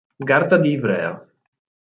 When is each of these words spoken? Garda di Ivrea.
Garda 0.29 0.57
di 0.57 0.71
Ivrea. 0.71 1.11